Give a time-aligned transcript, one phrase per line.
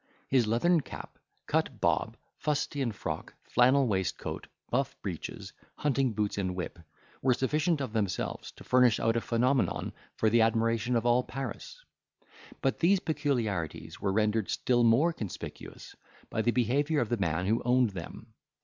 [0.29, 6.79] His leathern cap, cut bob, fustian frock, flannel waistcoat, buff breeches, hunting boots and whip,
[7.21, 11.85] were sufficient of themselves to furnish out a phenomenon for the admiration of all Paris.
[12.63, 15.95] But these peculiarities were rendered still more conspicuous
[16.31, 18.33] by the behaviour of the man who owned them.